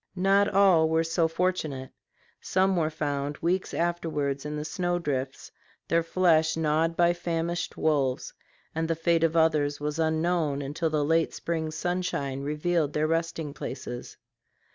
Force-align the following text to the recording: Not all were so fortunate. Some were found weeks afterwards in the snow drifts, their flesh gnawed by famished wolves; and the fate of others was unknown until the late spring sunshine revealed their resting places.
Not 0.15 0.49
all 0.49 0.89
were 0.89 1.03
so 1.03 1.27
fortunate. 1.27 1.91
Some 2.41 2.75
were 2.75 2.89
found 2.89 3.37
weeks 3.37 3.71
afterwards 3.71 4.47
in 4.47 4.55
the 4.55 4.65
snow 4.65 4.97
drifts, 4.97 5.51
their 5.87 6.01
flesh 6.01 6.57
gnawed 6.57 6.97
by 6.97 7.13
famished 7.13 7.77
wolves; 7.77 8.33
and 8.73 8.87
the 8.87 8.95
fate 8.95 9.23
of 9.23 9.37
others 9.37 9.79
was 9.79 9.99
unknown 9.99 10.63
until 10.63 10.89
the 10.89 11.05
late 11.05 11.35
spring 11.35 11.69
sunshine 11.69 12.41
revealed 12.41 12.93
their 12.93 13.05
resting 13.05 13.53
places. 13.53 14.17